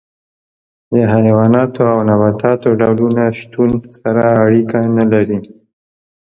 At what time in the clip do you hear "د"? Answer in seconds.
0.91-0.93